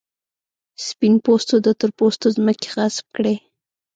سپین 0.85 1.13
پوستو 1.25 1.55
د 1.65 1.67
تور 1.79 1.91
پوستو 1.99 2.27
ځمکې 2.35 2.67
غصب 2.75 3.05
کړې. 3.15 3.35